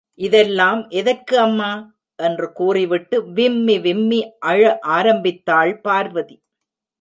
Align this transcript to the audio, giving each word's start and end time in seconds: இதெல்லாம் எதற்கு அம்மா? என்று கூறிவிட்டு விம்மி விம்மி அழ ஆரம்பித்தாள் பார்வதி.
இதெல்லாம் 0.19 0.79
எதற்கு 0.89 1.35
அம்மா? 1.39 1.69
என்று 2.19 2.47
கூறிவிட்டு 2.51 3.17
விம்மி 3.31 3.79
விம்மி 3.79 4.19
அழ 4.39 4.79
ஆரம்பித்தாள் 4.79 5.73
பார்வதி. 5.79 6.37